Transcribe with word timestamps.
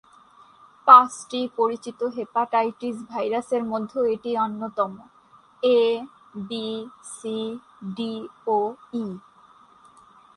পাঁচটি 0.87 1.39
পরিচিত 1.57 1.99
হেপাটাইটিস 2.15 2.97
ভাইরাসের 3.09 3.63
মধ্যে 3.63 3.99
এটি 4.13 4.31
অন্যতম: 4.37 4.91
এ, 5.63 5.81
বি, 6.47 6.67
সি, 7.11 7.37
ডি, 7.95 8.13
ও 8.47 8.57
ই। 8.95 9.05